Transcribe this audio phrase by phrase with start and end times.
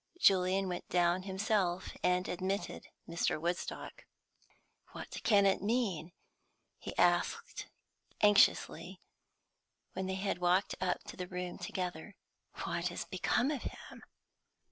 [0.19, 3.39] Julian went down himself, and admitted Mr.
[3.39, 4.05] Woodstock.
[4.93, 6.11] "What can it mean?"
[6.79, 7.67] he asked
[8.19, 8.99] anxiously,
[9.93, 12.15] when they had walked up to the room together.
[12.63, 14.01] "What has become of him?"